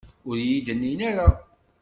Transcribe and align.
Ur 0.27 0.35
iyi-d-nnin 0.39 0.99
ara. 1.09 1.27